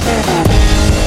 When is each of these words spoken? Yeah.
Yeah. 0.00 0.97